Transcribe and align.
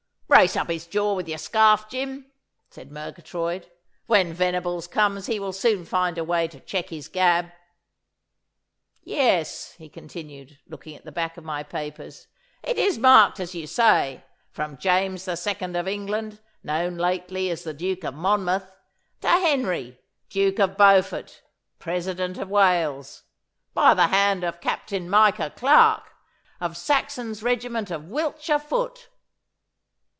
'Brace 0.33 0.55
up 0.55 0.69
his 0.69 0.87
jaw 0.87 1.13
with 1.13 1.27
your 1.27 1.37
scarf, 1.37 1.87
Jim,' 1.89 2.31
said 2.69 2.89
Murgatroyd. 2.89 3.69
'When 4.07 4.33
Venables 4.33 4.87
comes 4.87 5.25
he 5.25 5.41
will 5.41 5.51
soon 5.53 5.83
find 5.85 6.17
a 6.17 6.23
way 6.23 6.47
to 6.47 6.61
check 6.61 6.87
his 6.89 7.09
gab. 7.09 7.51
Yes,' 9.03 9.73
he 9.73 9.87
continued, 9.89 10.57
looking 10.65 10.95
at 10.95 11.03
the 11.03 11.11
back 11.11 11.35
of 11.35 11.43
my 11.43 11.63
papers, 11.63 12.27
'it 12.63 12.77
is 12.79 12.97
marked, 12.97 13.39
as 13.41 13.53
you 13.53 13.67
say, 13.67 14.23
"From 14.49 14.77
James 14.77 15.25
the 15.25 15.35
Second 15.35 15.75
of 15.75 15.85
England, 15.87 16.39
known 16.63 16.95
lately 16.97 17.49
as 17.51 17.63
the 17.65 17.73
Duke 17.73 18.05
of 18.05 18.13
Monmouth, 18.15 18.71
to 19.19 19.27
Henry 19.29 19.99
Duke 20.29 20.59
of 20.61 20.77
Beaufort, 20.77 21.41
President 21.77 22.37
of 22.37 22.49
Wales, 22.49 23.23
by 23.73 23.93
the 23.93 24.07
hand 24.07 24.45
of 24.45 24.61
Captain 24.61 25.09
Micah 25.09 25.51
Clarke, 25.55 26.13
of 26.61 26.77
Saxon's 26.77 27.43
regiment 27.43 27.91
of 27.91 28.05
Wiltshire 28.05 28.59
foot." 28.59 29.09